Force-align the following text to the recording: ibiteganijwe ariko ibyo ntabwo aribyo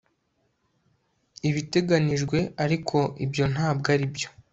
ibiteganijwe 1.49 2.37
ariko 2.63 2.97
ibyo 3.25 3.45
ntabwo 3.53 3.87
aribyo 3.95 4.29